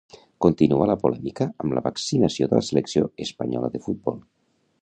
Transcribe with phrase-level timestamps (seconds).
[0.43, 4.23] Continua la polèmica amb la vaccinació de la selecció espanyola de futbol.